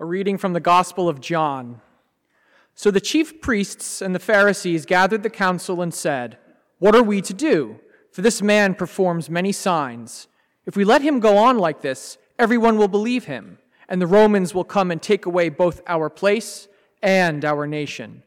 A 0.00 0.04
reading 0.06 0.38
from 0.38 0.54
the 0.54 0.60
Gospel 0.60 1.10
of 1.10 1.20
John. 1.20 1.82
So 2.74 2.90
the 2.90 3.02
chief 3.02 3.42
priests 3.42 4.00
and 4.00 4.14
the 4.14 4.18
Pharisees 4.18 4.86
gathered 4.86 5.22
the 5.22 5.28
council 5.28 5.82
and 5.82 5.92
said, 5.92 6.38
What 6.78 6.94
are 6.94 7.02
we 7.02 7.20
to 7.20 7.34
do? 7.34 7.78
For 8.10 8.22
this 8.22 8.40
man 8.40 8.74
performs 8.74 9.28
many 9.28 9.52
signs. 9.52 10.26
If 10.64 10.74
we 10.74 10.84
let 10.84 11.02
him 11.02 11.20
go 11.20 11.36
on 11.36 11.58
like 11.58 11.82
this, 11.82 12.16
everyone 12.38 12.78
will 12.78 12.88
believe 12.88 13.26
him, 13.26 13.58
and 13.90 14.00
the 14.00 14.06
Romans 14.06 14.54
will 14.54 14.64
come 14.64 14.90
and 14.90 15.02
take 15.02 15.26
away 15.26 15.50
both 15.50 15.82
our 15.86 16.08
place 16.08 16.66
and 17.02 17.44
our 17.44 17.66
nation. 17.66 18.22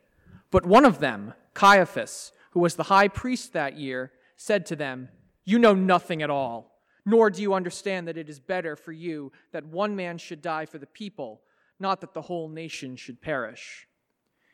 But 0.52 0.68
one 0.68 0.86
of 0.86 1.00
them, 1.00 1.34
Caiaphas, 1.56 2.34
who 2.52 2.60
was 2.60 2.76
the 2.76 2.84
high 2.84 3.08
priest 3.08 3.52
that 3.54 3.80
year, 3.80 4.12
said 4.38 4.68
to 4.68 4.76
them, 4.76 5.10
You 5.44 5.58
know 5.58 5.74
nothing 5.74 6.22
at 6.22 6.30
all, 6.30 6.78
nor 7.04 7.32
do 7.32 7.42
you 7.42 7.56
understand 7.56 8.08
that 8.08 8.18
it 8.18 8.30
is 8.30 8.40
better 8.40 8.76
for 8.76 8.92
you 8.92 9.32
that 9.54 9.66
one 9.66 9.96
man 9.96 10.20
should 10.20 10.44
die 10.44 10.68
for 10.68 10.78
the 10.78 10.86
people, 10.86 11.42
not 11.84 12.02
that 12.02 12.16
the 12.16 12.24
whole 12.24 12.50
nation 12.50 12.96
should 12.96 13.22
perish. 13.22 13.88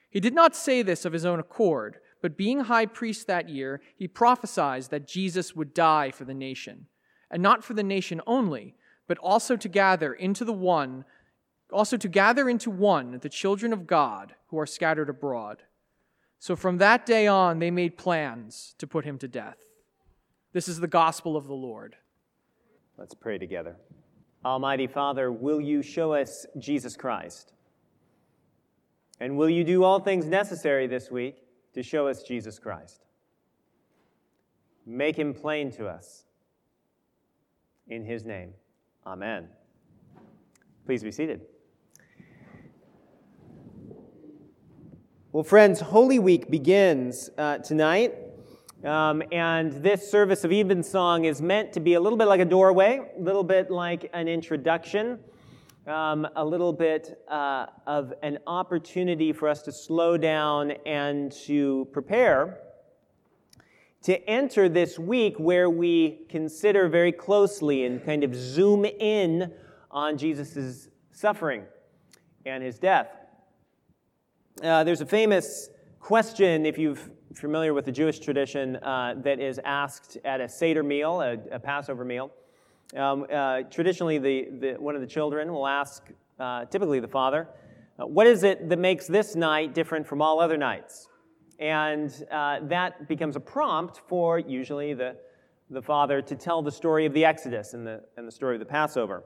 He 0.09 0.19
did 0.19 0.33
not 0.33 0.55
say 0.55 0.81
this 0.81 1.05
of 1.05 1.13
his 1.13 1.25
own 1.25 1.39
accord, 1.39 1.99
but 2.21 2.35
being 2.35 2.61
high 2.61 2.88
priest 2.88 3.27
that 3.27 3.47
year, 3.47 3.79
he 3.95 4.07
prophesied 4.07 4.83
that 4.89 5.07
Jesus 5.07 5.55
would 5.55 5.73
die 5.73 6.11
for 6.11 6.25
the 6.25 6.33
nation, 6.33 6.88
and 7.31 7.41
not 7.41 7.63
for 7.63 7.73
the 7.73 7.83
nation 7.83 8.19
only, 8.27 8.75
but 9.07 9.17
also 9.19 9.55
to 9.55 9.69
gather 9.69 10.13
into 10.13 10.43
the 10.43 10.52
one, 10.52 11.05
also 11.71 11.95
to 11.95 12.07
gather 12.09 12.49
into 12.49 12.69
one 12.69 13.19
the 13.19 13.30
children 13.30 13.71
of 13.71 13.88
God 13.88 14.35
who 14.47 14.59
are 14.59 14.66
scattered 14.66 15.09
abroad. 15.09 15.63
So 16.39 16.55
from 16.55 16.77
that 16.77 17.05
day 17.05 17.27
on, 17.27 17.59
they 17.59 17.71
made 17.71 17.97
plans 17.97 18.73
to 18.80 18.88
put 18.88 19.05
him 19.05 19.17
to 19.19 19.27
death. 19.27 19.57
This 20.52 20.67
is 20.67 20.80
the 20.80 20.88
gospel 20.88 21.38
of 21.38 21.47
the 21.47 21.53
Lord. 21.53 21.95
Let's 22.97 23.13
pray 23.13 23.38
together. 23.38 23.75
Almighty 24.43 24.88
Father, 24.88 25.31
will 25.31 25.59
you 25.59 25.81
show 25.81 26.13
us 26.13 26.45
Jesus 26.58 26.95
Christ? 26.95 27.53
And 29.19 29.38
will 29.38 29.50
you 29.50 29.63
do 29.63 29.83
all 29.83 30.00
things 30.00 30.25
necessary 30.25 30.88
this 30.88 31.11
week 31.11 31.44
to 31.73 31.83
show 31.83 32.08
us 32.08 32.23
Jesus 32.23 32.58
Christ? 32.58 33.05
Make 34.86 35.17
him 35.17 35.33
plain 35.33 35.72
to 35.73 35.88
us. 35.88 36.23
In 37.88 38.05
his 38.05 38.23
name, 38.23 38.53
amen. 39.05 39.50
Please 40.85 41.03
be 41.03 41.11
seated. 41.11 41.41
Well, 45.31 45.44
friends, 45.44 45.80
Holy 45.80 46.17
Week 46.17 46.50
begins 46.50 47.30
uh, 47.38 47.59
tonight. 47.59 48.16
Um, 48.83 49.22
and 49.31 49.73
this 49.83 50.09
service 50.09 50.44
of 50.44 50.52
evensong 50.52 51.25
is 51.25 51.41
meant 51.41 51.73
to 51.73 51.80
be 51.80 51.95
a 51.95 51.99
little 51.99 52.17
bit 52.17 52.27
like 52.27 52.39
a 52.39 52.45
doorway, 52.45 53.02
a 53.17 53.22
little 53.22 53.44
bit 53.44 53.69
like 53.69 54.09
an 54.13 54.27
introduction, 54.27 55.19
um, 55.85 56.27
a 56.35 56.45
little 56.45 56.72
bit 56.72 57.22
uh, 57.27 57.66
of 57.85 58.13
an 58.23 58.39
opportunity 58.47 59.33
for 59.33 59.50
us 59.50 59.61
to 59.63 59.72
slow 59.72 60.17
down 60.17 60.72
and 60.85 61.31
to 61.31 61.88
prepare 61.91 62.59
to 64.02 64.30
enter 64.30 64.69
this 64.69 64.97
week 64.97 65.38
where 65.38 65.69
we 65.69 66.25
consider 66.30 66.88
very 66.88 67.11
closely 67.11 67.85
and 67.85 68.03
kind 68.05 68.23
of 68.23 68.33
zoom 68.33 68.85
in 68.85 69.52
on 69.91 70.17
Jesus' 70.17 70.88
suffering 71.11 71.63
and 72.45 72.63
his 72.63 72.80
death. 72.80 73.09
Uh, 74.63 74.83
there's 74.83 75.02
a 75.02 75.05
famous 75.05 75.69
question, 76.00 76.66
if 76.66 76.78
you're 76.78 76.97
familiar 77.36 77.73
with 77.73 77.86
the 77.86 77.92
Jewish 77.92 78.19
tradition, 78.19 78.78
uh, 78.78 79.16
that 79.23 79.39
is 79.39 79.59
asked 79.64 80.17
at 80.25 80.41
a 80.41 80.50
Seder 80.50 80.83
meal, 80.83 81.22
a, 81.22 81.38
a 81.52 81.59
Passover 81.59 82.03
meal. 82.03 82.31
Um, 82.95 83.28
uh, 83.31 83.61
traditionally, 83.64 84.17
the, 84.17 84.47
the, 84.59 84.73
one 84.80 84.95
of 84.95 85.02
the 85.02 85.08
children 85.08 85.52
will 85.53 85.67
ask, 85.67 86.03
uh, 86.39 86.66
typically 86.66 87.00
the 87.00 87.08
father, 87.08 87.47
uh, 88.00 88.08
what 88.08 88.25
is 88.25 88.44
it 88.44 88.69
that 88.69 88.80
makes 88.80 89.08
this 89.08 89.36
night 89.36 89.75
different 89.75 90.07
from 90.07 90.22
all 90.22 90.40
other 90.40 90.57
nights? 90.57 91.07
And 91.59 92.12
uh, 92.31 92.59
that 92.63 93.07
becomes 93.07 93.35
a 93.35 93.40
prompt 93.40 94.02
for 94.07 94.40
usually 94.40 94.94
the, 94.94 95.18
the 95.69 95.81
father 95.81 96.22
to 96.22 96.35
tell 96.35 96.62
the 96.62 96.72
story 96.72 97.06
of 97.06 97.13
the 97.13 97.25
Exodus 97.25 97.73
and 97.73 97.85
the, 97.85 98.02
and 98.18 98.28
the 98.28 98.31
story 98.31 98.56
of 98.56 98.59
the 98.59 98.66
Passover. 98.66 99.23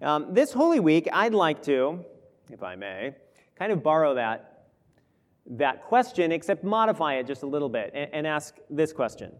Um, 0.00 0.32
this 0.32 0.52
Holy 0.52 0.80
Week, 0.80 1.08
I'd 1.12 1.34
like 1.34 1.62
to, 1.64 2.04
if 2.50 2.62
I 2.62 2.76
may, 2.76 3.14
kind 3.58 3.72
of 3.72 3.82
borrow 3.82 4.14
that 4.14 4.51
that 5.46 5.82
question, 5.82 6.32
except 6.32 6.64
modify 6.64 7.14
it 7.14 7.26
just 7.26 7.42
a 7.42 7.46
little 7.46 7.68
bit 7.68 7.90
and, 7.94 8.10
and 8.12 8.26
ask 8.26 8.56
this 8.70 8.92
question. 8.92 9.32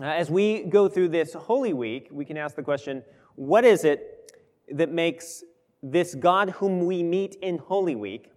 Uh, 0.00 0.06
as 0.06 0.30
we 0.30 0.62
go 0.64 0.88
through 0.88 1.08
this 1.08 1.34
Holy 1.34 1.72
Week, 1.72 2.08
we 2.10 2.24
can 2.24 2.36
ask 2.36 2.56
the 2.56 2.62
question 2.62 3.02
what 3.34 3.64
is 3.64 3.84
it 3.84 4.32
that 4.70 4.90
makes 4.90 5.42
this 5.82 6.14
God 6.14 6.50
whom 6.50 6.86
we 6.86 7.02
meet 7.02 7.36
in 7.36 7.58
Holy 7.58 7.96
Week 7.96 8.30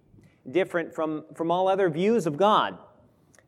different 0.50 0.94
from, 0.94 1.26
from 1.36 1.52
all 1.52 1.68
other 1.68 1.90
views 1.90 2.26
of 2.26 2.38
God 2.38 2.78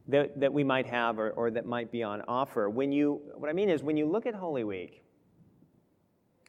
that, 0.08 0.40
that 0.40 0.54
we 0.54 0.64
might 0.64 0.86
have 0.86 1.18
or, 1.18 1.32
or 1.32 1.52
that 1.52 1.66
might 1.66 1.92
be 1.92 2.04
on 2.04 2.22
offer? 2.28 2.70
When 2.70 2.92
you, 2.92 3.22
what 3.36 3.50
I 3.50 3.54
mean 3.54 3.70
is, 3.70 3.84
when 3.84 3.98
you 3.98 4.06
look 4.06 4.26
at 4.26 4.36
Holy 4.36 4.64
Week, 4.64 5.04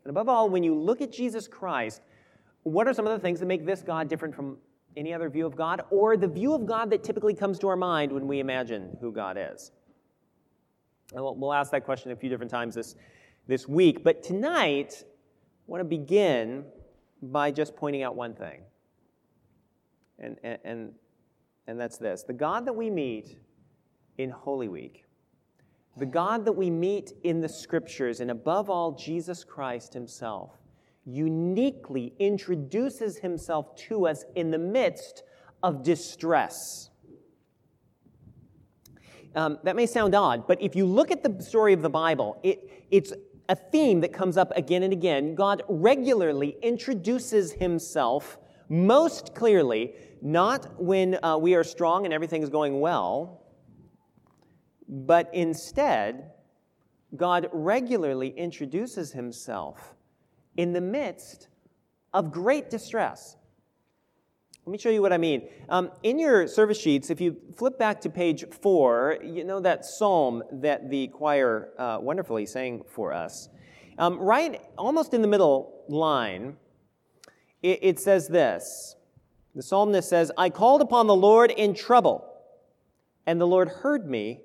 and 0.05 0.11
above 0.11 0.29
all, 0.29 0.49
when 0.49 0.63
you 0.63 0.75
look 0.75 1.01
at 1.01 1.11
Jesus 1.11 1.49
Christ, 1.49 2.01
what 2.63 2.87
are 2.87 2.95
some 2.95 3.07
of 3.07 3.13
the 3.13 3.19
things 3.19 3.41
that 3.41 3.47
make 3.47 3.67
this 3.67 3.83
God 3.83 4.09
different 4.09 4.35
from 4.35 4.59
any 4.97 5.13
other 5.13 5.29
view 5.29 5.47
of 5.47 5.57
God, 5.57 5.83
or 5.91 6.17
the 6.17 6.29
view 6.29 6.55
of 6.55 6.67
God 6.67 6.91
that 6.91 7.05
typically 7.05 7.35
comes 7.35 7.59
to 7.61 7.69
our 7.69 7.77
mind 7.77 8.13
when 8.13 8.27
we 8.27 8.41
imagine 8.41 8.97
who 9.01 9.13
God 9.13 9.37
is? 9.39 9.73
and 11.15 11.23
we'll 11.23 11.53
ask 11.53 11.71
that 11.71 11.85
question 11.85 12.11
a 12.11 12.17
few 12.17 12.29
different 12.29 12.51
times 12.51 12.75
this, 12.75 12.97
this 13.47 13.69
week. 13.69 14.03
But 14.03 14.23
tonight, 14.23 15.03
I 15.03 15.07
want 15.67 15.81
to 15.81 15.85
begin 15.85 16.65
by 17.23 17.51
just 17.51 17.77
pointing 17.77 18.03
out 18.03 18.17
one 18.17 18.35
thing. 18.35 18.63
And, 20.19 20.37
and, 20.43 20.59
and, 20.65 20.93
and 21.67 21.81
that's 21.81 21.99
this 21.99 22.23
the 22.23 22.33
God 22.33 22.67
that 22.67 22.73
we 22.73 22.91
meet 22.91 23.37
in 24.19 24.31
Holy 24.31 24.69
Week, 24.69 25.05
the 25.97 26.07
God 26.07 26.45
that 26.47 26.53
we 26.53 26.71
meet 26.71 27.13
in 27.23 27.41
the 27.41 27.49
scriptures, 27.49 28.21
and 28.21 28.31
above 28.31 28.71
all, 28.71 28.93
Jesus 28.93 29.45
Christ 29.45 29.93
Himself, 29.93 30.53
uniquely 31.07 32.13
introduces 32.19 33.19
himself 33.19 33.75
to 33.77 34.07
us 34.07 34.25
in 34.35 34.51
the 34.51 34.59
midst 34.59 35.23
of 35.63 35.83
distress. 35.83 36.91
Um, 39.35 39.59
that 39.65 39.77
may 39.77 39.87
sound 39.87 40.15
odd, 40.15 40.47
but 40.47 40.61
if 40.61 40.75
you 40.75 40.85
look 40.87 41.11
at 41.11 41.23
the 41.23 41.43
story 41.43 41.73
of 41.73 41.83
the 41.83 41.91
Bible, 41.91 42.41
it, 42.43 42.87
it's 42.91 43.13
a 43.49 43.55
theme 43.55 44.01
that 44.01 44.13
comes 44.13 44.37
up 44.37 44.51
again 44.57 44.83
and 44.83 44.93
again. 44.93 45.35
God 45.35 45.63
regularly 45.69 46.57
introduces 46.63 47.53
himself 47.53 48.39
most 48.69 49.35
clearly, 49.35 49.95
not 50.23 50.83
when 50.83 51.23
uh, 51.23 51.37
we 51.37 51.55
are 51.55 51.63
strong 51.63 52.05
and 52.05 52.13
everything 52.13 52.43
is 52.43 52.49
going 52.49 52.81
well, 52.81 53.43
but 54.89 55.31
instead, 55.33 56.33
God 57.15 57.49
regularly 57.53 58.31
introduces 58.31 59.13
himself 59.13 59.96
in 60.57 60.73
the 60.73 60.81
midst 60.81 61.49
of 62.13 62.33
great 62.33 62.71
distress. 62.71 63.37
Let 64.65 64.73
me 64.73 64.79
show 64.79 64.91
you 64.91 65.01
what 65.01 65.13
I 65.13 65.19
mean. 65.19 65.49
Um, 65.69 65.93
in 66.03 66.19
your 66.19 66.49
service 66.49 66.81
sheets, 66.81 67.09
if 67.11 67.21
you 67.21 67.37
flip 67.57 67.79
back 67.79 68.01
to 68.01 68.11
page 68.11 68.45
four, 68.51 69.19
you 69.23 69.45
know 69.45 69.61
that 69.61 69.85
psalm 69.85 70.43
that 70.51 70.91
the 70.91 71.07
choir 71.09 71.69
uh, 71.79 71.99
wonderfully 72.01 72.47
sang 72.47 72.83
for 72.89 73.13
us. 73.13 73.49
Um, 73.99 74.19
right 74.19 74.61
almost 74.77 75.15
in 75.15 75.23
the 75.23 75.29
middle 75.29 75.85
line, 75.89 76.57
it, 77.63 77.79
it 77.83 78.01
says 78.01 78.27
this 78.27 78.97
The 79.55 79.63
psalmist 79.63 80.09
says, 80.09 80.33
I 80.37 80.51
called 80.51 80.81
upon 80.81 81.07
the 81.07 81.15
Lord 81.15 81.53
in 81.53 81.73
trouble, 81.73 82.29
and 83.25 83.41
the 83.41 83.47
Lord 83.47 83.69
heard 83.69 84.11
me 84.11 84.41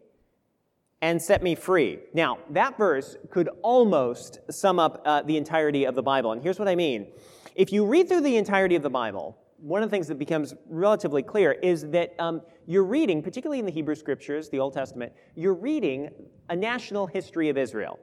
and 1.02 1.22
set 1.22 1.42
me 1.42 1.56
free. 1.56 2.00
Now, 2.14 2.38
that 2.52 2.78
verse 2.78 3.18
could 3.30 3.50
almost 3.64 4.40
sum 4.52 4.80
up 4.80 5.02
uh, 5.06 5.24
the 5.24 5.38
entirety 5.38 5.86
of 5.86 5.96
the 5.96 6.04
Bible. 6.04 6.32
And 6.32 6.42
here's 6.42 6.60
what 6.60 6.68
I 6.68 6.76
mean. 6.76 7.08
If 7.56 7.72
you 7.72 7.86
read 7.86 8.08
through 8.08 8.22
the 8.22 8.38
entirety 8.38 8.76
of 8.76 8.84
the 8.84 8.90
Bible, 8.90 9.38
one 9.58 9.84
of 9.84 9.90
the 9.90 9.96
things 9.96 10.08
that 10.08 10.20
becomes 10.20 10.54
relatively 10.68 11.24
clear 11.24 11.52
is 11.52 11.88
that 11.90 12.16
um, 12.20 12.42
you're 12.66 12.84
reading, 12.84 13.22
particularly 13.22 13.60
in 13.60 13.66
the 13.66 13.72
Hebrew 13.72 13.96
scriptures, 13.96 14.50
the 14.50 14.60
Old 14.60 14.74
Testament, 14.74 15.12
you're 15.36 15.54
reading 15.54 16.10
a 16.50 16.56
national 16.56 17.08
history 17.08 17.50
of 17.50 17.58
Israel. 17.58 18.00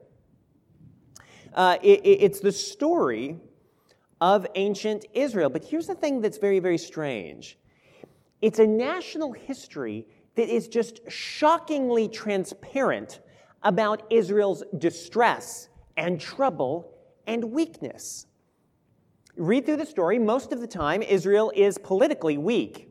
Uh, 1.55 1.79
it, 1.83 2.00
it's 2.05 2.41
the 2.41 2.53
story 2.53 3.37
of 4.21 4.47
ancient 4.55 5.05
Israel. 5.15 5.49
But 5.50 5.65
here's 5.65 5.87
the 5.87 5.95
thing 5.95 6.21
that's 6.21 6.39
very, 6.39 6.59
very 6.59 6.79
strange 6.79 7.59
it's 8.41 8.61
a 8.61 8.67
national 8.67 9.33
history 9.33 10.06
that 10.38 10.49
is 10.49 10.69
just 10.69 11.00
shockingly 11.11 12.08
transparent 12.08 13.19
about 13.64 14.05
Israel's 14.08 14.62
distress 14.79 15.69
and 15.96 16.20
trouble 16.20 16.96
and 17.26 17.43
weakness. 17.43 18.26
Read 19.37 19.67
through 19.67 19.79
the 19.79 19.85
story, 19.85 20.17
most 20.17 20.52
of 20.52 20.61
the 20.61 20.67
time, 20.69 21.02
Israel 21.02 21.50
is 21.56 21.76
politically 21.76 22.38
weak. 22.38 22.88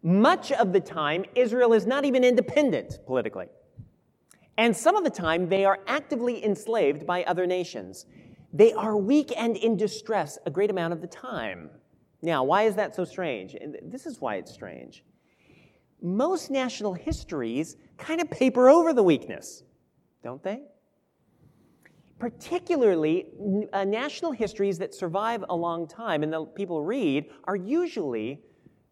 Much 0.00 0.52
of 0.52 0.72
the 0.72 0.78
time, 0.78 1.24
Israel 1.34 1.72
is 1.72 1.86
not 1.88 2.04
even 2.04 2.22
independent 2.22 3.00
politically. 3.04 3.48
And 4.56 4.76
some 4.76 4.94
of 4.94 5.02
the 5.02 5.10
time, 5.10 5.48
they 5.48 5.64
are 5.64 5.80
actively 5.88 6.44
enslaved 6.44 7.04
by 7.04 7.24
other 7.24 7.46
nations. 7.46 8.06
they 8.52 8.72
are 8.74 8.96
weak 8.96 9.32
and 9.36 9.56
in 9.56 9.76
distress 9.76 10.38
a 10.46 10.50
great 10.50 10.70
amount 10.70 10.92
of 10.92 11.00
the 11.00 11.08
time. 11.08 11.68
Now, 12.22 12.44
why 12.44 12.62
is 12.62 12.76
that 12.76 12.94
so 12.94 13.04
strange? 13.04 13.56
This 13.82 14.06
is 14.06 14.20
why 14.20 14.36
it's 14.36 14.52
strange. 14.52 15.02
Most 16.02 16.50
national 16.50 16.94
histories 16.94 17.76
kind 17.96 18.20
of 18.20 18.30
paper 18.30 18.68
over 18.68 18.92
the 18.92 19.02
weakness, 19.02 19.62
don't 20.22 20.42
they? 20.42 20.62
Particularly, 22.18 23.26
uh, 23.72 23.84
national 23.84 24.32
histories 24.32 24.78
that 24.78 24.94
survive 24.94 25.44
a 25.48 25.56
long 25.56 25.86
time 25.86 26.22
and 26.22 26.32
that 26.32 26.54
people 26.54 26.82
read 26.82 27.26
are 27.44 27.56
usually 27.56 28.40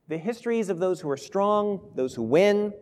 the 0.09 0.19
histories 0.19 0.69
of 0.69 0.79
those 0.79 1.01
who 1.01 1.09
are 1.09 1.17
strong, 1.17 1.81
those 1.95 2.15
who 2.15 2.23
win, 2.23 2.73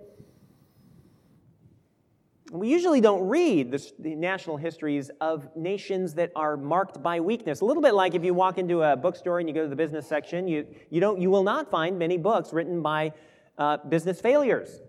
we 2.51 2.69
usually 2.69 3.01
don't 3.01 3.27
read 3.29 3.71
the, 3.71 3.93
the, 4.01 4.15
national 4.17 4.57
histories 4.57 5.11
of 5.21 5.49
nations 5.57 6.15
that 6.15 6.33
are 6.35 6.57
marked 6.57 7.01
by 7.01 7.21
weakness. 7.21 7.61
A 7.61 7.65
little 7.65 7.83
bit 7.83 7.95
like 7.95 8.15
if 8.15 8.25
you 8.25 8.35
walk 8.35 8.59
into 8.59 8.83
a 8.83 8.97
bookstore 8.97 9.39
and 9.39 9.49
you 9.49 9.55
go 9.55 9.63
to 9.63 9.69
the 9.69 9.77
business 9.77 10.07
section, 10.07 10.49
you, 10.49 10.67
you, 10.91 11.01
don't, 11.01 11.21
you 11.21 11.31
will 11.31 11.45
not 11.45 11.71
find 11.71 11.99
many 11.99 12.19
books 12.19 12.53
written 12.53 12.83
by 12.83 13.13
uh, 13.61 13.77
business 13.89 14.21
failures 14.21 14.81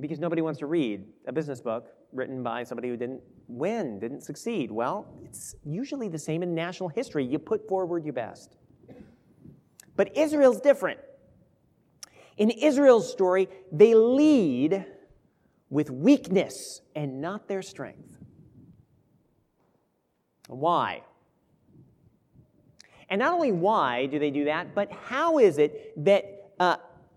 because 0.00 0.18
nobody 0.18 0.42
wants 0.42 0.58
to 0.58 0.66
read 0.66 1.04
a 1.26 1.32
business 1.32 1.60
book 1.60 1.88
written 2.12 2.42
by 2.42 2.64
somebody 2.64 2.88
who 2.88 2.96
didn't 2.96 3.22
win, 3.46 4.00
didn't 4.00 4.22
succeed. 4.22 4.70
Well, 4.70 5.06
it's 5.24 5.54
usually 5.64 6.08
the 6.08 6.18
same 6.18 6.42
in 6.42 6.54
national 6.54 6.88
history. 6.88 7.24
You 7.24 7.38
put 7.38 7.68
forward 7.68 8.04
your 8.04 8.12
best. 8.12 8.56
But 9.96 10.16
Israel's 10.16 10.60
different. 10.60 10.98
In 12.36 12.50
Israel's 12.50 13.10
story, 13.10 13.48
they 13.70 13.94
lead 13.94 14.84
with 15.68 15.90
weakness 15.90 16.80
and 16.96 17.20
not 17.20 17.46
their 17.46 17.62
strength. 17.62 18.16
Why? 20.48 21.02
And 23.08 23.20
not 23.20 23.32
only 23.32 23.52
why 23.52 24.06
do 24.06 24.18
they 24.18 24.30
do 24.30 24.46
that, 24.46 24.74
but 24.74 24.90
how 24.90 25.38
is 25.38 25.58
it 25.58 25.92
that 26.04 26.50
uh, 26.58 26.76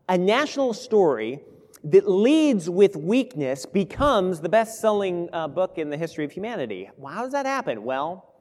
a 0.09 0.17
national 0.17 0.73
story 0.73 1.39
that 1.83 2.09
leads 2.09 2.69
with 2.69 2.95
weakness 2.95 3.65
becomes 3.65 4.39
the 4.39 4.49
best 4.49 4.79
selling 4.79 5.29
uh, 5.33 5.47
book 5.47 5.77
in 5.77 5.89
the 5.89 5.97
history 5.97 6.25
of 6.25 6.31
humanity? 6.31 6.89
Well, 6.97 7.13
how 7.13 7.23
does 7.23 7.31
that 7.33 7.45
happen? 7.45 7.83
Well, 7.83 8.33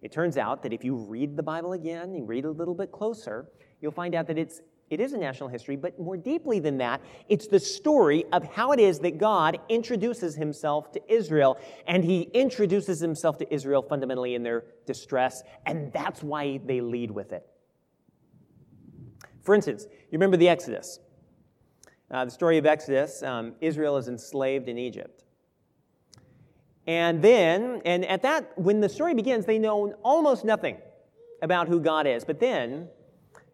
it 0.00 0.10
turns 0.10 0.36
out 0.36 0.62
that 0.64 0.72
if 0.72 0.84
you 0.84 0.96
read 0.96 1.36
the 1.36 1.42
Bible 1.42 1.74
again 1.74 2.14
and 2.14 2.28
read 2.28 2.44
a 2.44 2.50
little 2.50 2.74
bit 2.74 2.90
closer, 2.90 3.46
you'll 3.80 3.92
find 3.92 4.14
out 4.14 4.26
that 4.26 4.38
it's 4.38 4.60
it 4.90 5.00
is 5.00 5.14
a 5.14 5.16
national 5.16 5.48
history, 5.48 5.74
but 5.74 5.98
more 5.98 6.18
deeply 6.18 6.58
than 6.58 6.76
that, 6.76 7.00
it's 7.30 7.46
the 7.46 7.58
story 7.58 8.26
of 8.30 8.44
how 8.44 8.72
it 8.72 8.78
is 8.78 8.98
that 8.98 9.16
God 9.16 9.58
introduces 9.70 10.34
himself 10.34 10.92
to 10.92 11.00
Israel, 11.10 11.58
and 11.86 12.04
he 12.04 12.28
introduces 12.34 13.00
himself 13.00 13.38
to 13.38 13.54
Israel 13.54 13.80
fundamentally 13.80 14.34
in 14.34 14.42
their 14.42 14.64
distress, 14.84 15.44
and 15.64 15.90
that's 15.94 16.22
why 16.22 16.60
they 16.66 16.82
lead 16.82 17.10
with 17.10 17.32
it. 17.32 17.46
For 19.42 19.54
instance, 19.54 19.86
you 19.90 20.12
remember 20.12 20.36
the 20.36 20.48
Exodus. 20.48 21.00
Uh, 22.10 22.24
the 22.24 22.30
story 22.30 22.58
of 22.58 22.66
Exodus, 22.66 23.22
um, 23.22 23.54
Israel 23.60 23.96
is 23.96 24.08
enslaved 24.08 24.68
in 24.68 24.78
Egypt. 24.78 25.24
And 26.86 27.22
then, 27.22 27.80
and 27.84 28.04
at 28.04 28.22
that, 28.22 28.58
when 28.58 28.80
the 28.80 28.88
story 28.88 29.14
begins, 29.14 29.46
they 29.46 29.58
know 29.58 29.94
almost 30.02 30.44
nothing 30.44 30.78
about 31.40 31.68
who 31.68 31.80
God 31.80 32.06
is. 32.06 32.24
But 32.24 32.40
then 32.40 32.88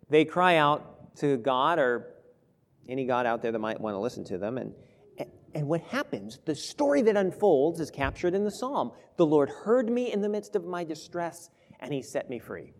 they 0.08 0.24
cry 0.24 0.56
out 0.56 1.14
to 1.16 1.36
God 1.36 1.78
or 1.78 2.14
any 2.88 3.04
God 3.04 3.26
out 3.26 3.42
there 3.42 3.52
that 3.52 3.58
might 3.58 3.80
want 3.80 3.94
to 3.94 3.98
listen 3.98 4.24
to 4.24 4.38
them. 4.38 4.58
And, 4.58 4.74
and 5.54 5.68
what 5.68 5.82
happens, 5.82 6.38
the 6.44 6.54
story 6.54 7.02
that 7.02 7.16
unfolds 7.16 7.80
is 7.80 7.90
captured 7.90 8.34
in 8.34 8.44
the 8.44 8.50
psalm. 8.50 8.92
The 9.16 9.26
Lord 9.26 9.50
heard 9.50 9.90
me 9.90 10.12
in 10.12 10.20
the 10.20 10.28
midst 10.28 10.56
of 10.56 10.64
my 10.64 10.84
distress, 10.84 11.50
and 11.80 11.92
he 11.92 12.02
set 12.02 12.30
me 12.30 12.38
free. 12.38 12.72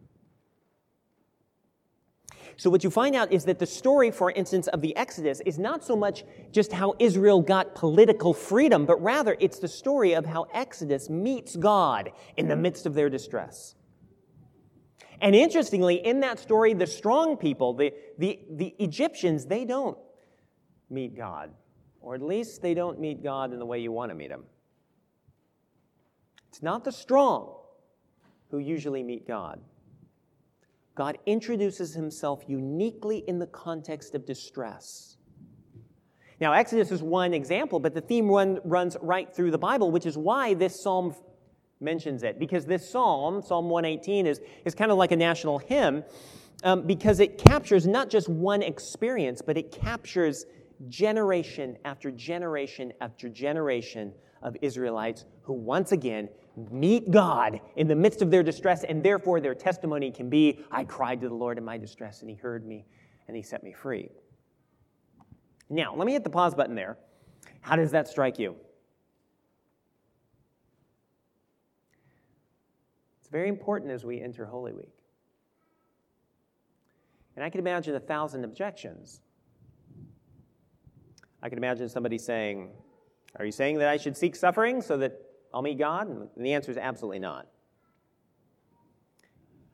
So, 2.59 2.71
what 2.71 2.83
you 2.83 2.91
find 2.91 3.15
out 3.15 3.31
is 3.33 3.45
that 3.45 3.61
the 3.61 3.67
story, 3.67 4.11
for 4.11 4.33
instance, 4.33 4.67
of 4.67 4.81
the 4.81 4.95
Exodus 4.97 5.41
is 5.47 5.61
not 5.61 5.85
so 5.85 5.95
much 5.95 6.25
just 6.51 6.73
how 6.73 6.95
Israel 6.99 7.41
got 7.41 7.77
political 7.77 8.35
freedom, 8.35 8.85
but 8.85 9.01
rather 9.01 9.37
it's 9.39 9.61
the 9.61 9.69
story 9.69 10.13
of 10.15 10.27
how 10.27 10.49
Exodus 10.53 11.09
meets 11.09 11.55
God 11.55 12.11
in 12.37 12.49
the 12.49 12.57
midst 12.57 12.85
of 12.85 12.95
their 12.95 13.09
distress. 13.09 13.77
And 15.21 15.37
interestingly, 15.37 16.05
in 16.05 16.19
that 16.21 16.41
story, 16.41 16.75
the 16.75 16.87
strong 16.89 17.37
people, 17.37 17.75
the, 17.75 17.95
the, 18.19 18.41
the 18.51 18.75
Egyptians, 18.81 19.47
they 19.47 19.65
don't 19.65 19.97
meet 20.91 21.17
God. 21.17 21.53
Or 22.01 22.17
at 22.17 22.23
least 22.23 22.61
they 22.61 22.75
don't 22.75 22.99
meet 22.99 23.23
God 23.23 23.53
in 23.53 23.61
the 23.61 23.67
way 23.67 23.79
you 23.79 23.93
want 23.93 24.11
to 24.11 24.17
meet 24.17 24.33
him. 24.33 24.43
It's 26.49 26.63
not 26.63 26.83
the 26.83 26.93
strong 26.93 27.55
who 28.51 28.59
usually 28.59 29.05
meet 29.05 29.29
God. 29.29 29.61
God 30.99 31.17
introduces 31.27 31.95
himself 31.95 32.43
uniquely 32.49 33.19
in 33.29 33.39
the 33.39 33.47
context 33.47 34.17
of 34.17 34.27
distress. 34.27 35.17
Now, 36.41 36.53
Exodus 36.55 36.91
is 36.91 37.05
one 37.05 37.33
example, 37.33 37.79
but 37.79 37.95
the 37.95 38.01
theme 38.01 38.29
run, 38.29 38.59
runs 38.65 38.97
right 39.01 39.33
through 39.33 39.53
the 39.53 39.59
Bible, 39.59 39.93
which 39.93 40.07
is 40.07 40.19
why 40.19 40.55
this 40.55 40.83
psalm 40.83 41.15
mentions 41.79 42.25
it 42.25 42.41
because 42.41 42.67
this 42.67 42.91
psalm, 42.91 43.41
Psalm 43.43 43.71
118, 43.71 44.27
is, 44.27 44.41
is 44.65 44.75
kind 44.75 44.91
of 44.91 44.99
like 44.99 45.13
a 45.13 45.17
national 45.17 45.59
hymn 45.59 46.03
um, 46.65 46.85
because 46.85 47.21
it 47.21 47.39
captures 47.39 47.87
not 47.87 48.11
just 48.11 48.29
one 48.29 48.61
experience, 48.61 49.41
but 49.41 49.57
it 49.57 49.71
captures 49.71 50.47
generation 50.89 51.77
after 51.85 52.11
generation 52.11 52.93
after 53.01 53.29
generation 53.29 54.13
of 54.43 54.57
Israelites 54.63 55.27
who 55.43 55.53
once 55.53 55.93
again 55.93 56.29
meet 56.71 57.11
God 57.11 57.61
in 57.77 57.89
the 57.89 57.95
midst 57.95 58.23
of 58.23 58.31
their 58.31 58.43
distress, 58.43 58.85
and 58.85 59.03
therefore 59.03 59.41
their 59.41 59.55
testimony 59.55 60.11
can 60.11 60.29
be 60.29 60.61
I 60.71 60.85
cried 60.85 61.21
to 61.21 61.29
the 61.29 61.35
Lord 61.35 61.59
in 61.59 61.65
my 61.65 61.79
distress, 61.79 62.21
and 62.21 62.31
He 62.31 62.37
heard 62.37 62.67
me, 62.67 62.87
and 63.27 63.37
He 63.37 63.43
set 63.43 63.63
me 63.63 63.73
free. 63.73 64.09
Now, 65.71 65.95
let 65.95 66.07
me 66.07 66.13
hit 66.13 66.25
the 66.25 66.31
pause 66.31 66.55
button 66.55 66.75
there. 66.75 66.97
How 67.61 67.77
does 67.77 67.91
that 67.91 68.09
strike 68.09 68.39
you? 68.39 68.57
It's 73.21 73.29
very 73.31 73.49
important 73.49 73.91
as 73.91 74.05
we 74.05 74.21
enter 74.21 74.47
Holy 74.47 74.73
Week. 74.73 74.95
And 77.37 77.45
I 77.45 77.51
can 77.51 77.61
imagine 77.61 77.95
a 77.95 78.01
thousand 78.01 78.45
objections. 78.45 79.21
I 81.43 81.49
can 81.49 81.59
imagine 81.59 81.89
somebody 81.89 82.19
saying, 82.19 82.71
Are 83.37 83.45
you 83.45 83.53
saying 83.53 83.79
that 83.79 83.89
I 83.89 83.97
should 83.97 84.17
seek 84.17 84.35
suffering 84.35 84.81
so 84.81 84.97
that 84.97 85.28
I'll 85.53 85.63
meet 85.63 85.79
God? 85.79 86.09
And 86.09 86.29
the 86.37 86.53
answer 86.53 86.71
is 86.71 86.77
absolutely 86.77 87.19
not. 87.19 87.47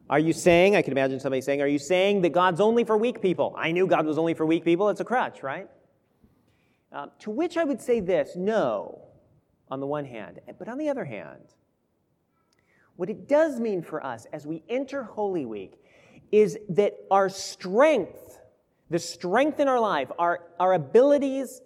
Are 0.09 0.19
you 0.19 0.33
saying, 0.33 0.77
I 0.77 0.83
can 0.83 0.93
imagine 0.93 1.19
somebody 1.19 1.41
saying, 1.41 1.63
Are 1.63 1.67
you 1.67 1.79
saying 1.79 2.23
that 2.23 2.33
God's 2.33 2.61
only 2.61 2.85
for 2.85 2.97
weak 2.97 3.23
people? 3.23 3.55
I 3.57 3.73
knew 3.73 3.87
God 3.87 4.05
was 4.05 4.19
only 4.19 4.35
for 4.35 4.45
weak 4.45 4.65
people. 4.65 4.91
It's 4.91 5.01
a 5.01 5.05
crutch, 5.05 5.43
right? 5.43 5.69
Uh, 6.93 7.07
to 7.21 7.31
which 7.31 7.57
I 7.57 7.65
would 7.65 7.81
say 7.81 8.01
this 8.01 8.37
no, 8.37 9.01
on 9.71 9.81
the 9.81 9.87
one 9.87 10.05
hand. 10.05 10.41
But 10.59 10.69
on 10.69 10.79
the 10.79 10.89
other 10.89 11.05
hand, 11.05 11.55
what 12.97 13.11
it 13.11 13.29
does 13.29 13.59
mean 13.59 13.83
for 13.83 14.05
us 14.05 14.27
as 14.33 14.47
we 14.47 14.63
enter 14.69 15.03
Holy 15.03 15.47
Week 15.47 15.81
is 16.31 16.59
that 16.69 16.95
our 17.11 17.29
strength, 17.29 18.39
the 18.91 18.99
strength 18.99 19.59
in 19.59 19.69
our 19.69 19.81
life, 19.81 20.11
our, 20.19 20.41
our 20.61 20.75
abilities, 20.75 21.63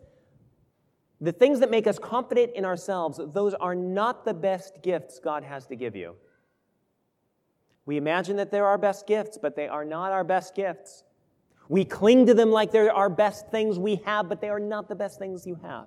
the 1.20 1.32
things 1.32 1.60
that 1.60 1.70
make 1.70 1.87
us 1.87 1.98
confident 1.98 2.52
in 2.54 2.64
ourselves, 2.64 3.20
those 3.32 3.54
are 3.54 3.75
not 3.75 4.25
the 4.25 4.34
best 4.34 4.82
gifts 4.82 5.18
God 5.18 5.42
has 5.42 5.66
to 5.66 5.76
give 5.76 5.96
you. 5.96 6.14
We 7.87 7.96
imagine 7.96 8.37
that 8.37 8.50
they're 8.50 8.66
our 8.66 8.78
best 8.78 9.06
gifts, 9.06 9.38
but 9.40 9.56
they 9.56 9.66
are 9.66 9.84
not 9.84 10.12
our 10.12 10.22
best 10.22 10.54
gifts. 10.54 11.04
We 11.68 11.84
cling 11.84 12.26
to 12.26 12.34
them 12.34 12.50
like 12.50 12.70
they're 12.70 12.92
our 12.92 13.10
best 13.10 13.50
things 13.50 13.78
we 13.78 13.96
have, 14.04 14.28
but 14.28 14.40
they 14.40 14.48
are 14.48 14.60
not 14.60 14.88
the 14.88 14.94
best 14.94 15.18
things 15.18 15.46
you 15.46 15.56
have. 15.62 15.87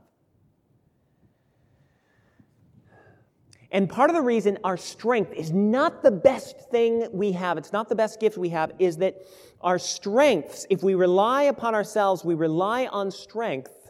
And 3.72 3.90
part 3.90 4.10
of 4.10 4.16
the 4.16 4.22
reason 4.22 4.58
our 4.66 4.76
strength 4.76 5.32
is 5.32 5.52
not 5.52 6.04
the 6.04 6.12
best 6.12 6.60
thing 6.72 7.08
we 7.14 7.32
have, 7.32 7.58
it's 7.58 7.72
not 7.72 7.88
the 7.88 7.96
best 7.96 8.20
gift 8.20 8.38
we 8.38 8.50
have, 8.50 8.74
is 8.80 8.98
that 8.98 9.22
our 9.62 9.80
strengths, 9.80 10.66
if 10.70 10.84
we 10.84 10.94
rely 10.94 11.44
upon 11.44 11.74
ourselves, 11.74 12.26
we 12.26 12.34
rely 12.34 12.88
on 12.88 13.12
strength 13.12 13.81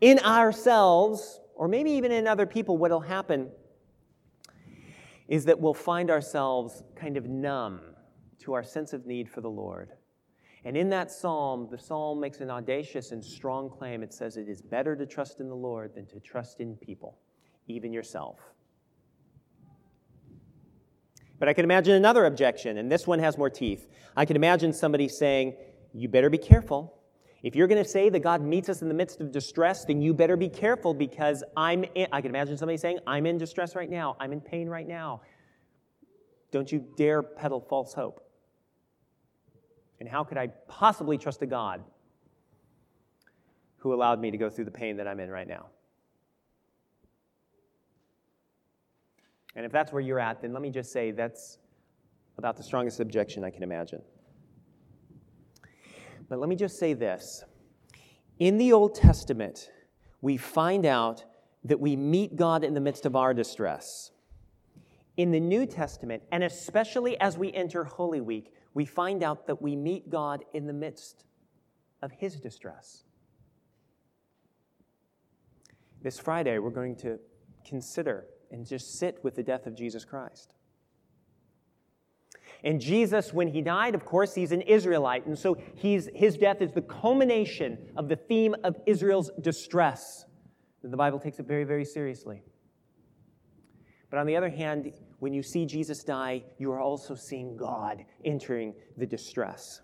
in 0.00 0.18
ourselves, 0.20 1.40
or 1.54 1.68
maybe 1.68 1.90
even 1.92 2.12
in 2.12 2.26
other 2.26 2.46
people, 2.46 2.76
what'll 2.76 3.00
happen 3.00 3.50
is 5.28 5.44
that 5.46 5.58
we'll 5.58 5.74
find 5.74 6.10
ourselves 6.10 6.82
kind 6.94 7.16
of 7.16 7.26
numb 7.26 7.80
to 8.40 8.52
our 8.52 8.62
sense 8.62 8.92
of 8.92 9.06
need 9.06 9.28
for 9.28 9.40
the 9.40 9.50
Lord. 9.50 9.90
And 10.64 10.76
in 10.76 10.88
that 10.90 11.10
psalm, 11.10 11.68
the 11.70 11.78
psalm 11.78 12.20
makes 12.20 12.40
an 12.40 12.50
audacious 12.50 13.12
and 13.12 13.24
strong 13.24 13.70
claim. 13.70 14.02
It 14.02 14.12
says, 14.12 14.36
It 14.36 14.48
is 14.48 14.60
better 14.60 14.96
to 14.96 15.06
trust 15.06 15.40
in 15.40 15.48
the 15.48 15.54
Lord 15.54 15.94
than 15.94 16.06
to 16.06 16.20
trust 16.20 16.60
in 16.60 16.76
people, 16.76 17.18
even 17.68 17.92
yourself. 17.92 18.40
But 21.38 21.48
I 21.48 21.52
can 21.52 21.64
imagine 21.64 21.94
another 21.94 22.24
objection, 22.24 22.78
and 22.78 22.90
this 22.90 23.06
one 23.06 23.18
has 23.18 23.36
more 23.36 23.50
teeth. 23.50 23.86
I 24.16 24.24
can 24.24 24.36
imagine 24.36 24.72
somebody 24.72 25.08
saying, 25.08 25.54
You 25.92 26.08
better 26.08 26.30
be 26.30 26.38
careful. 26.38 26.95
If 27.46 27.54
you're 27.54 27.68
going 27.68 27.80
to 27.80 27.88
say 27.88 28.08
that 28.08 28.24
God 28.24 28.42
meets 28.42 28.68
us 28.68 28.82
in 28.82 28.88
the 28.88 28.94
midst 28.94 29.20
of 29.20 29.30
distress, 29.30 29.84
then 29.84 30.02
you 30.02 30.12
better 30.12 30.36
be 30.36 30.48
careful 30.48 30.92
because 30.92 31.44
I'm 31.56 31.84
in, 31.94 32.08
I 32.10 32.20
can 32.20 32.30
imagine 32.30 32.56
somebody 32.56 32.76
saying, 32.76 32.98
I'm 33.06 33.24
in 33.24 33.38
distress 33.38 33.76
right 33.76 33.88
now. 33.88 34.16
I'm 34.18 34.32
in 34.32 34.40
pain 34.40 34.68
right 34.68 34.88
now. 34.88 35.20
don't 36.50 36.72
you 36.72 36.84
dare 36.96 37.22
peddle 37.22 37.60
false 37.60 37.94
hope. 37.94 38.28
And 40.00 40.08
how 40.08 40.24
could 40.24 40.38
I 40.38 40.48
possibly 40.66 41.18
trust 41.18 41.40
a 41.40 41.46
God 41.46 41.84
who 43.76 43.94
allowed 43.94 44.18
me 44.18 44.32
to 44.32 44.36
go 44.36 44.50
through 44.50 44.64
the 44.64 44.72
pain 44.72 44.96
that 44.96 45.06
I'm 45.06 45.20
in 45.20 45.30
right 45.30 45.46
now? 45.46 45.66
And 49.54 49.64
if 49.64 49.70
that's 49.70 49.92
where 49.92 50.02
you're 50.02 50.18
at, 50.18 50.42
then 50.42 50.52
let 50.52 50.62
me 50.62 50.70
just 50.70 50.90
say 50.90 51.12
that's 51.12 51.58
about 52.38 52.56
the 52.56 52.64
strongest 52.64 52.98
objection 52.98 53.44
I 53.44 53.50
can 53.50 53.62
imagine. 53.62 54.02
But 56.28 56.38
let 56.38 56.48
me 56.48 56.56
just 56.56 56.78
say 56.78 56.92
this. 56.92 57.44
In 58.38 58.58
the 58.58 58.72
Old 58.72 58.94
Testament, 58.94 59.70
we 60.20 60.36
find 60.36 60.84
out 60.84 61.24
that 61.64 61.80
we 61.80 61.96
meet 61.96 62.36
God 62.36 62.64
in 62.64 62.74
the 62.74 62.80
midst 62.80 63.06
of 63.06 63.16
our 63.16 63.32
distress. 63.32 64.10
In 65.16 65.30
the 65.30 65.40
New 65.40 65.66
Testament, 65.66 66.22
and 66.30 66.44
especially 66.44 67.18
as 67.20 67.38
we 67.38 67.52
enter 67.52 67.84
Holy 67.84 68.20
Week, 68.20 68.52
we 68.74 68.84
find 68.84 69.22
out 69.22 69.46
that 69.46 69.62
we 69.62 69.74
meet 69.74 70.10
God 70.10 70.44
in 70.52 70.66
the 70.66 70.72
midst 70.72 71.24
of 72.02 72.12
his 72.12 72.38
distress. 72.38 73.04
This 76.02 76.18
Friday, 76.18 76.58
we're 76.58 76.70
going 76.70 76.96
to 76.96 77.18
consider 77.64 78.26
and 78.50 78.66
just 78.66 78.98
sit 78.98 79.18
with 79.22 79.34
the 79.34 79.42
death 79.42 79.66
of 79.66 79.74
Jesus 79.74 80.04
Christ. 80.04 80.55
And 82.64 82.80
Jesus, 82.80 83.32
when 83.32 83.48
he 83.48 83.62
died, 83.62 83.94
of 83.94 84.04
course, 84.04 84.34
he's 84.34 84.52
an 84.52 84.62
Israelite. 84.62 85.26
And 85.26 85.38
so 85.38 85.56
he's, 85.74 86.08
his 86.14 86.36
death 86.36 86.62
is 86.62 86.72
the 86.72 86.82
culmination 86.82 87.78
of 87.96 88.08
the 88.08 88.16
theme 88.16 88.54
of 88.64 88.76
Israel's 88.86 89.30
distress. 89.40 90.24
The 90.82 90.96
Bible 90.96 91.18
takes 91.18 91.38
it 91.38 91.46
very, 91.46 91.64
very 91.64 91.84
seriously. 91.84 92.42
But 94.10 94.18
on 94.18 94.26
the 94.26 94.36
other 94.36 94.48
hand, 94.48 94.92
when 95.18 95.32
you 95.32 95.42
see 95.42 95.66
Jesus 95.66 96.04
die, 96.04 96.44
you 96.58 96.70
are 96.70 96.80
also 96.80 97.14
seeing 97.14 97.56
God 97.56 98.04
entering 98.24 98.74
the 98.96 99.06
distress. 99.06 99.80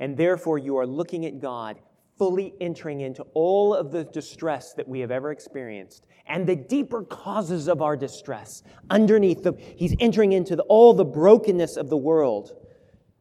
And 0.00 0.16
therefore, 0.16 0.58
you 0.58 0.76
are 0.78 0.86
looking 0.86 1.26
at 1.26 1.40
God 1.40 1.78
fully 2.18 2.54
entering 2.60 3.00
into 3.00 3.22
all 3.34 3.74
of 3.74 3.90
the 3.90 4.04
distress 4.04 4.74
that 4.74 4.86
we 4.86 5.00
have 5.00 5.10
ever 5.10 5.32
experienced 5.32 6.06
and 6.26 6.46
the 6.46 6.56
deeper 6.56 7.02
causes 7.02 7.68
of 7.68 7.82
our 7.82 7.96
distress. 7.96 8.62
Underneath, 8.90 9.42
the, 9.42 9.54
he's 9.76 9.94
entering 9.98 10.32
into 10.32 10.56
the, 10.56 10.62
all 10.64 10.94
the 10.94 11.04
brokenness 11.04 11.76
of 11.76 11.90
the 11.90 11.96
world 11.96 12.52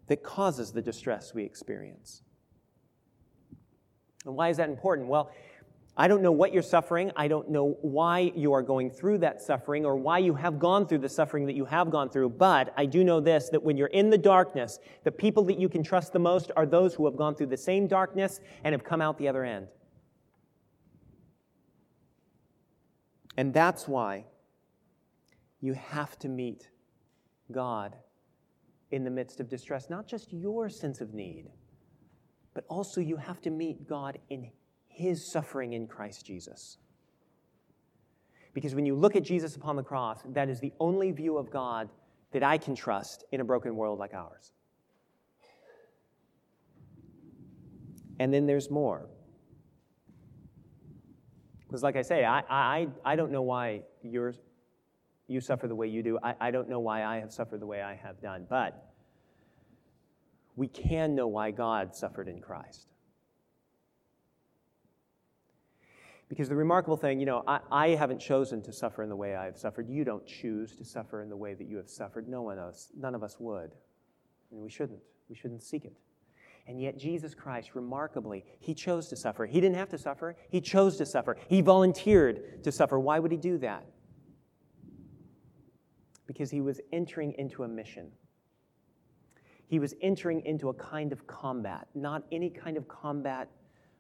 that 0.08 0.24
causes 0.24 0.72
the 0.72 0.82
distress 0.82 1.34
we 1.34 1.44
experience. 1.44 2.22
And 4.26 4.36
why 4.36 4.50
is 4.50 4.58
that 4.58 4.70
important? 4.70 5.08
Well, 5.08 5.32
I 6.02 6.08
don't 6.08 6.24
know 6.24 6.32
what 6.32 6.52
you're 6.52 6.64
suffering. 6.64 7.12
I 7.16 7.28
don't 7.28 7.48
know 7.52 7.78
why 7.82 8.32
you 8.36 8.54
are 8.54 8.64
going 8.64 8.90
through 8.90 9.20
that 9.20 9.40
suffering 9.40 9.86
or 9.86 9.96
why 9.96 10.18
you 10.18 10.34
have 10.34 10.58
gone 10.58 10.88
through 10.88 10.98
the 10.98 11.08
suffering 11.08 11.46
that 11.46 11.54
you 11.54 11.64
have 11.66 11.92
gone 11.92 12.10
through. 12.10 12.30
But 12.30 12.74
I 12.76 12.88
do 12.88 13.04
know 13.04 13.20
this 13.20 13.50
that 13.50 13.62
when 13.62 13.78
you're 13.78 13.86
in 13.86 14.10
the 14.10 14.18
darkness, 14.18 14.80
the 15.04 15.12
people 15.12 15.44
that 15.44 15.60
you 15.60 15.70
can 15.70 15.84
trust 15.84 16.12
the 16.12 16.18
most 16.18 16.50
are 16.56 16.66
those 16.66 16.96
who 16.96 17.06
have 17.06 17.16
gone 17.16 17.36
through 17.36 17.46
the 17.46 17.58
same 17.58 17.86
darkness 17.86 18.40
and 18.64 18.74
have 18.74 18.84
come 18.84 19.00
out 19.00 19.20
the 19.20 19.28
other 19.28 19.46
end. 19.46 19.68
And 23.38 23.54
that's 23.54 23.88
why 23.88 24.26
you 25.60 25.74
have 25.74 26.18
to 26.18 26.30
meet 26.30 26.68
God 27.52 27.96
in 28.90 29.04
the 29.04 29.12
midst 29.12 29.40
of 29.40 29.48
distress, 29.48 29.88
not 29.88 30.08
just 30.08 30.34
your 30.34 30.68
sense 30.68 31.00
of 31.00 31.14
need, 31.14 31.52
but 32.56 32.66
also 32.70 33.02
you 33.02 33.18
have 33.18 33.40
to 33.42 33.52
meet 33.52 33.88
God 33.88 34.18
in 34.32 34.50
his 34.94 35.26
suffering 35.26 35.74
in 35.74 35.88
Christ 35.88 36.26
Jesus. 36.26 36.78
Because 38.54 38.76
when 38.76 38.86
you 38.86 38.96
look 38.96 39.16
at 39.16 39.24
Jesus 39.24 39.56
upon 39.56 39.76
the 39.76 39.84
cross, 39.84 40.22
that 40.34 40.50
is 40.50 40.60
the 40.60 40.74
only 40.80 41.12
view 41.12 41.38
of 41.38 41.50
God 41.50 41.90
that 42.32 42.44
I 42.44 42.58
can 42.58 42.76
trust 42.76 43.24
in 43.32 43.42
a 43.42 43.44
broken 43.44 43.76
world 43.76 44.00
like 44.00 44.14
ours. 44.14 44.52
And 48.20 48.34
then 48.34 48.46
there's 48.46 48.70
more. 48.70 49.08
Because, 51.66 51.84
like 51.84 51.96
I 51.96 52.02
say, 52.02 52.26
I, 52.26 52.44
I, 52.50 52.88
I 53.06 53.16
don't 53.16 53.32
know 53.32 53.42
why 53.42 53.82
you're, 54.04 54.34
you 55.28 55.40
suffer 55.40 55.68
the 55.68 55.76
way 55.76 55.88
you 55.88 56.04
do. 56.04 56.20
I, 56.22 56.36
I 56.40 56.52
don't 56.52 56.70
know 56.70 56.80
why 56.80 57.06
I 57.06 57.20
have 57.20 57.32
suffered 57.32 57.62
the 57.62 57.66
way 57.66 57.82
I 57.82 57.96
have 57.96 58.22
done. 58.22 58.46
But 58.50 58.92
we 60.58 60.68
can 60.68 61.16
know 61.16 61.28
why 61.28 61.52
God 61.52 61.96
suffered 61.96 62.28
in 62.28 62.42
Christ. 62.42 62.91
Because 66.32 66.48
the 66.48 66.56
remarkable 66.56 66.96
thing, 66.96 67.20
you 67.20 67.26
know, 67.26 67.44
I, 67.46 67.60
I, 67.70 67.88
haven't 67.90 68.20
chosen 68.20 68.62
to 68.62 68.72
suffer 68.72 69.04
in 69.04 69.10
the 69.10 69.16
way 69.18 69.36
I 69.36 69.44
have 69.44 69.58
suffered. 69.58 69.90
You 69.90 70.06
don't 70.06 70.26
choose 70.26 70.78
to 70.78 70.86
suffer 70.86 71.22
in 71.22 71.28
the 71.28 71.36
way 71.36 71.54
that 71.54 71.68
you 71.68 71.76
have 71.76 71.90
suffered. 71.90 72.30
No 72.30 72.42
one 72.42 72.58
else, 72.58 72.90
none 72.98 73.14
of 73.16 73.22
us 73.22 73.36
would. 73.38 73.72
And 74.50 74.62
we 74.62 74.70
shouldn't. 74.70 75.02
We 75.28 75.36
shouldn't 75.36 75.62
seek 75.62 75.84
it. 75.84 75.92
And 76.68 76.80
yet, 76.80 76.98
Jesus 76.98 77.36
Christ, 77.36 77.72
remarkably, 77.74 78.46
he 78.62 78.74
chose 78.74 79.10
to 79.10 79.18
suffer. 79.18 79.46
He 79.46 79.60
didn't 79.60 79.76
have 79.76 79.90
to 79.90 79.98
suffer, 79.98 80.38
he 80.50 80.62
chose 80.62 80.96
to 81.00 81.06
suffer. 81.06 81.36
He 81.50 81.60
volunteered 81.60 82.64
to 82.64 82.72
suffer. 82.72 82.98
Why 82.98 83.20
would 83.20 83.34
he 83.34 83.38
do 83.38 83.58
that? 83.58 83.84
Because 86.28 86.50
he 86.50 86.62
was 86.62 86.80
entering 86.94 87.36
into 87.40 87.64
a 87.64 87.68
mission. 87.68 88.10
He 89.68 89.80
was 89.80 89.94
entering 90.02 90.46
into 90.46 90.70
a 90.70 90.74
kind 90.76 91.12
of 91.12 91.28
combat, 91.28 91.90
not 91.94 92.24
any 92.32 92.50
kind 92.50 92.78
of 92.78 92.88
combat 92.88 93.50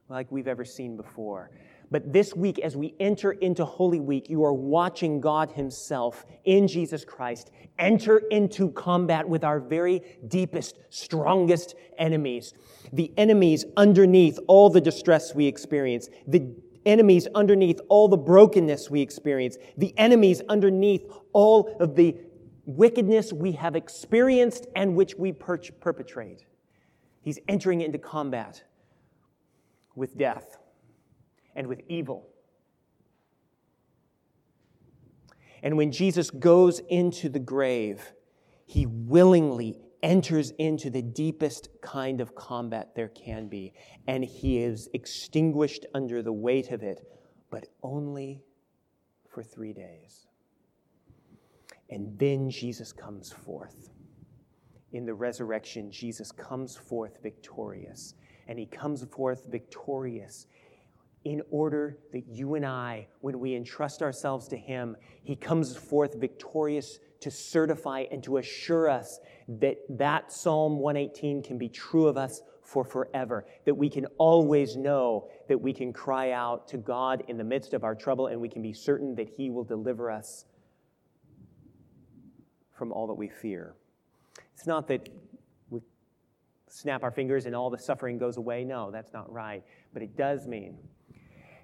like 0.07 0.31
we've 0.31 0.47
ever 0.47 0.63
seen 0.63 0.95
before. 0.95 1.51
But 1.91 2.13
this 2.13 2.33
week, 2.33 2.57
as 2.59 2.77
we 2.77 2.95
enter 3.01 3.33
into 3.33 3.65
Holy 3.65 3.99
Week, 3.99 4.29
you 4.29 4.45
are 4.45 4.53
watching 4.53 5.19
God 5.19 5.51
Himself 5.51 6.25
in 6.45 6.65
Jesus 6.65 7.03
Christ 7.03 7.51
enter 7.77 8.19
into 8.31 8.71
combat 8.71 9.27
with 9.27 9.43
our 9.43 9.59
very 9.59 10.01
deepest, 10.29 10.79
strongest 10.89 11.75
enemies. 11.97 12.53
The 12.93 13.11
enemies 13.17 13.65
underneath 13.75 14.39
all 14.47 14.69
the 14.69 14.79
distress 14.79 15.35
we 15.35 15.47
experience, 15.47 16.07
the 16.25 16.55
enemies 16.85 17.27
underneath 17.35 17.81
all 17.89 18.07
the 18.07 18.17
brokenness 18.17 18.89
we 18.89 19.01
experience, 19.01 19.57
the 19.77 19.93
enemies 19.97 20.41
underneath 20.47 21.03
all 21.33 21.75
of 21.81 21.95
the 21.97 22.15
wickedness 22.65 23.33
we 23.33 23.51
have 23.51 23.75
experienced 23.75 24.65
and 24.77 24.95
which 24.95 25.15
we 25.15 25.33
per- 25.33 25.57
perpetrate. 25.57 26.45
He's 27.21 27.39
entering 27.49 27.81
into 27.81 27.97
combat 27.97 28.63
with 29.93 30.17
death 30.17 30.57
and 31.55 31.67
with 31.67 31.81
evil. 31.87 32.27
And 35.63 35.77
when 35.77 35.91
Jesus 35.91 36.29
goes 36.31 36.79
into 36.89 37.29
the 37.29 37.39
grave, 37.39 38.13
he 38.65 38.85
willingly 38.85 39.79
enters 40.01 40.51
into 40.57 40.89
the 40.89 41.01
deepest 41.01 41.69
kind 41.81 42.21
of 42.21 42.33
combat 42.33 42.95
there 42.95 43.09
can 43.09 43.47
be, 43.47 43.73
and 44.07 44.23
he 44.23 44.57
is 44.57 44.89
extinguished 44.93 45.85
under 45.93 46.23
the 46.23 46.33
weight 46.33 46.71
of 46.71 46.81
it, 46.81 47.07
but 47.51 47.67
only 47.83 48.41
for 49.29 49.43
three 49.43 49.73
days. 49.73 50.25
And 51.89 52.17
then 52.17 52.49
Jesus 52.49 52.91
comes 52.91 53.31
forth. 53.31 53.89
In 54.93 55.05
the 55.05 55.13
resurrection, 55.13 55.91
Jesus 55.91 56.31
comes 56.31 56.75
forth 56.75 57.21
victorious. 57.21 58.15
And 58.47 58.57
he 58.57 58.65
comes 58.65 59.03
forth 59.05 59.45
victorious 59.49 60.47
in 61.23 61.41
order 61.51 61.97
that 62.11 62.27
you 62.27 62.55
and 62.55 62.65
I, 62.65 63.07
when 63.19 63.39
we 63.39 63.55
entrust 63.55 64.01
ourselves 64.01 64.47
to 64.49 64.57
Him, 64.57 64.97
He 65.23 65.35
comes 65.35 65.75
forth 65.75 66.15
victorious 66.15 66.99
to 67.19 67.29
certify 67.29 68.05
and 68.11 68.23
to 68.23 68.37
assure 68.37 68.89
us 68.89 69.19
that 69.47 69.77
that 69.89 70.31
Psalm 70.31 70.79
118 70.79 71.43
can 71.43 71.57
be 71.57 71.69
true 71.69 72.07
of 72.07 72.17
us 72.17 72.41
for 72.63 72.83
forever, 72.83 73.45
that 73.65 73.75
we 73.75 73.89
can 73.89 74.05
always 74.17 74.75
know 74.75 75.29
that 75.47 75.59
we 75.59 75.73
can 75.73 75.93
cry 75.93 76.31
out 76.31 76.67
to 76.69 76.77
God 76.77 77.23
in 77.27 77.37
the 77.37 77.43
midst 77.43 77.73
of 77.73 77.83
our 77.83 77.93
trouble 77.93 78.27
and 78.27 78.39
we 78.39 78.49
can 78.49 78.61
be 78.61 78.73
certain 78.73 79.13
that 79.15 79.29
He 79.29 79.49
will 79.49 79.63
deliver 79.63 80.09
us 80.09 80.45
from 82.71 82.91
all 82.91 83.05
that 83.07 83.13
we 83.13 83.27
fear. 83.27 83.75
It's 84.55 84.65
not 84.65 84.87
that 84.87 85.09
we 85.69 85.81
snap 86.67 87.03
our 87.03 87.11
fingers 87.11 87.45
and 87.45 87.55
all 87.55 87.69
the 87.69 87.77
suffering 87.77 88.17
goes 88.17 88.37
away. 88.37 88.63
No, 88.63 88.89
that's 88.89 89.13
not 89.13 89.31
right. 89.31 89.63
But 89.93 90.01
it 90.01 90.17
does 90.17 90.47
mean 90.47 90.77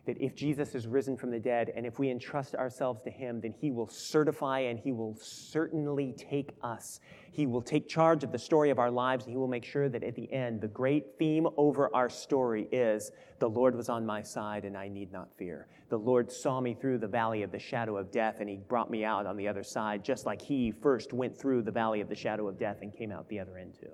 that 0.08 0.20
if 0.20 0.34
Jesus 0.36 0.74
is 0.74 0.88
risen 0.88 1.16
from 1.18 1.30
the 1.30 1.40
dead 1.40 1.72
and 1.76 1.86
if 1.86 2.00
we 2.00 2.10
entrust 2.10 2.56
ourselves 2.56 3.02
to 3.02 3.12
him, 3.12 3.42
then 3.42 3.52
he 3.52 3.72
will 3.72 3.90
certify 3.90 4.60
and 4.62 4.80
he 4.80 4.94
will 4.94 5.16
certainly 5.20 6.16
take 6.18 6.56
us. 6.64 7.02
He 7.32 7.46
will 7.46 7.62
take 7.62 7.90
charge 7.90 8.24
of 8.24 8.32
the 8.32 8.40
story 8.40 8.70
of 8.70 8.80
our 8.80 8.90
lives 8.90 9.26
and 9.26 9.34
he 9.34 9.38
will 9.38 9.50
make 9.50 9.66
sure 9.66 9.90
that 9.90 10.04
at 10.04 10.16
the 10.16 10.32
end, 10.34 10.62
the 10.62 10.70
great 10.70 11.18
theme 11.20 11.46
over 11.58 11.94
our 11.94 12.10
story 12.10 12.70
is 12.72 13.12
the 13.40 13.50
Lord 13.50 13.76
was 13.76 13.90
on 13.90 14.06
my 14.06 14.22
side 14.24 14.64
and 14.64 14.78
I 14.78 14.88
need 14.88 15.12
not 15.12 15.28
fear. 15.38 15.68
The 15.90 16.00
Lord 16.00 16.32
saw 16.32 16.62
me 16.62 16.74
through 16.74 17.00
the 17.00 17.08
valley 17.08 17.44
of 17.44 17.52
the 17.52 17.60
shadow 17.60 17.98
of 17.98 18.10
death 18.10 18.38
and 18.40 18.50
he 18.50 18.56
brought 18.56 18.90
me 18.90 19.04
out 19.04 19.26
on 19.26 19.36
the 19.36 19.48
other 19.48 19.64
side, 19.64 20.06
just 20.06 20.26
like 20.26 20.42
he 20.42 20.72
first 20.72 21.12
went 21.12 21.38
through 21.38 21.64
the 21.64 21.72
valley 21.72 22.00
of 22.00 22.08
the 22.08 22.16
shadow 22.16 22.48
of 22.48 22.58
death 22.58 22.78
and 22.82 22.96
came 22.96 23.12
out 23.12 23.28
the 23.28 23.40
other 23.40 23.58
end 23.58 23.76
too. 23.80 23.92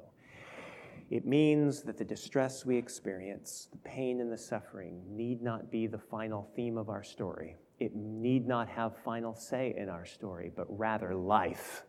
It 1.14 1.28
means 1.28 1.84
that 1.84 2.00
the 2.00 2.04
distress 2.04 2.66
we 2.66 2.76
experience, 2.76 3.68
the 3.72 3.78
pain 3.88 4.20
and 4.20 4.32
the 4.32 4.38
suffering, 4.38 5.00
need 5.08 5.44
not 5.44 5.70
be 5.70 5.86
the 5.86 6.00
final 6.00 6.50
theme 6.56 6.76
of 6.76 6.90
our 6.90 7.04
story. 7.04 7.56
It 7.80 7.96
need 7.96 8.48
not 8.48 8.68
have 8.68 8.98
final 9.06 9.36
say 9.36 9.76
in 9.78 9.90
our 9.90 10.08
story, 10.08 10.52
but 10.56 10.66
rather 10.68 11.14
life 11.14 11.84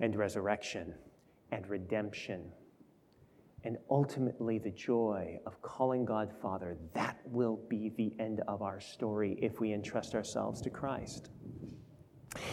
and 0.00 0.14
resurrection 0.14 0.92
and 1.50 1.66
redemption. 1.66 2.52
And 3.64 3.78
ultimately, 3.88 4.58
the 4.58 4.72
joy 4.72 5.40
of 5.46 5.62
calling 5.62 6.04
God 6.04 6.30
Father, 6.42 6.76
that 6.92 7.16
will 7.24 7.58
be 7.70 7.90
the 7.96 8.12
end 8.22 8.42
of 8.46 8.60
our 8.60 8.80
story 8.80 9.38
if 9.40 9.60
we 9.60 9.72
entrust 9.72 10.14
ourselves 10.14 10.60
to 10.60 10.68
Christ. 10.68 11.30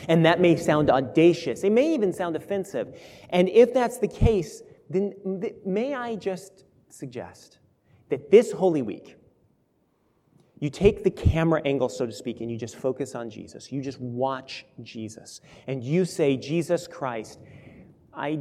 And 0.07 0.25
that 0.25 0.39
may 0.39 0.55
sound 0.55 0.89
audacious. 0.89 1.65
It 1.65 1.73
may 1.73 1.93
even 1.93 2.13
sound 2.13 2.37
offensive. 2.37 2.97
And 3.31 3.49
if 3.49 3.73
that's 3.73 3.97
the 3.97 4.07
case, 4.07 4.63
then 4.89 5.13
may 5.65 5.93
I 5.93 6.15
just 6.15 6.65
suggest 6.89 7.59
that 8.09 8.31
this 8.31 8.51
Holy 8.51 8.81
Week, 8.81 9.15
you 10.59 10.69
take 10.69 11.03
the 11.03 11.11
camera 11.11 11.61
angle, 11.65 11.89
so 11.89 12.05
to 12.05 12.11
speak, 12.11 12.41
and 12.41 12.49
you 12.49 12.57
just 12.57 12.75
focus 12.75 13.13
on 13.13 13.29
Jesus. 13.29 13.71
You 13.71 13.81
just 13.81 13.99
watch 13.99 14.65
Jesus. 14.81 15.41
And 15.67 15.83
you 15.83 16.03
say, 16.03 16.35
Jesus 16.35 16.87
Christ, 16.87 17.39
I, 18.13 18.39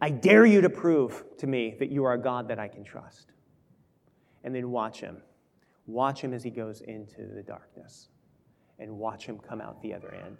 I 0.00 0.10
dare 0.10 0.44
you 0.44 0.60
to 0.60 0.68
prove 0.68 1.24
to 1.38 1.46
me 1.46 1.76
that 1.78 1.90
you 1.90 2.04
are 2.04 2.12
a 2.12 2.20
God 2.20 2.48
that 2.48 2.58
I 2.58 2.68
can 2.68 2.84
trust. 2.84 3.32
And 4.42 4.54
then 4.54 4.70
watch 4.70 5.00
him. 5.00 5.22
Watch 5.86 6.20
him 6.20 6.34
as 6.34 6.42
he 6.42 6.50
goes 6.50 6.82
into 6.82 7.26
the 7.34 7.42
darkness 7.42 8.08
and 8.78 8.98
watch 8.98 9.24
him 9.24 9.38
come 9.38 9.60
out 9.60 9.80
the 9.80 9.94
other 9.94 10.12
end. 10.26 10.38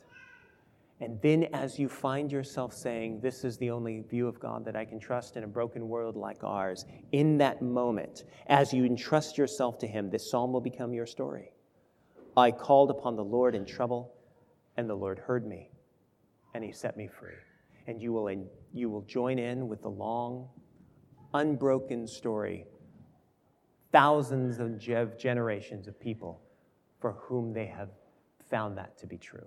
And 1.00 1.20
then, 1.22 1.44
as 1.52 1.78
you 1.78 1.88
find 1.88 2.30
yourself 2.30 2.72
saying, 2.72 3.20
This 3.20 3.44
is 3.44 3.58
the 3.58 3.70
only 3.70 4.00
view 4.00 4.28
of 4.28 4.38
God 4.38 4.64
that 4.64 4.76
I 4.76 4.84
can 4.84 5.00
trust 5.00 5.36
in 5.36 5.42
a 5.42 5.48
broken 5.48 5.88
world 5.88 6.16
like 6.16 6.44
ours, 6.44 6.84
in 7.10 7.36
that 7.38 7.62
moment, 7.62 8.24
as 8.46 8.72
you 8.72 8.84
entrust 8.84 9.36
yourself 9.36 9.78
to 9.80 9.86
Him, 9.86 10.08
this 10.08 10.30
psalm 10.30 10.52
will 10.52 10.60
become 10.60 10.94
your 10.94 11.06
story. 11.06 11.50
I 12.36 12.52
called 12.52 12.90
upon 12.90 13.16
the 13.16 13.24
Lord 13.24 13.54
in 13.54 13.64
trouble, 13.64 14.14
and 14.76 14.88
the 14.88 14.94
Lord 14.94 15.18
heard 15.18 15.46
me, 15.46 15.70
and 16.54 16.62
He 16.62 16.72
set 16.72 16.96
me 16.96 17.08
free. 17.08 17.34
And 17.86 18.00
you 18.00 18.12
will, 18.12 18.30
you 18.72 18.88
will 18.88 19.02
join 19.02 19.38
in 19.38 19.68
with 19.68 19.82
the 19.82 19.90
long, 19.90 20.48
unbroken 21.34 22.06
story, 22.06 22.66
thousands 23.92 24.58
of 24.60 24.78
generations 25.18 25.88
of 25.88 26.00
people 26.00 26.40
for 27.00 27.12
whom 27.12 27.52
they 27.52 27.66
have 27.66 27.90
found 28.48 28.78
that 28.78 28.96
to 28.98 29.06
be 29.06 29.18
true. 29.18 29.46